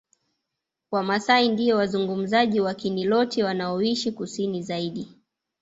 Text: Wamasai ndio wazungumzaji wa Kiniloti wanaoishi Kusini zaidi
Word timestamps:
Wamasai 0.91 1.49
ndio 1.49 1.77
wazungumzaji 1.77 2.59
wa 2.61 2.73
Kiniloti 2.73 3.43
wanaoishi 3.43 4.11
Kusini 4.11 4.63
zaidi 4.63 5.15